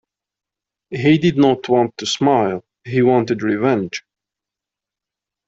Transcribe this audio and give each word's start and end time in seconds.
He 0.89 1.19
did 1.19 1.37
not 1.37 1.69
want 1.69 1.95
to 1.97 2.07
smile; 2.07 2.63
he 2.83 3.03
wanted 3.03 3.43
revenge. 3.43 4.03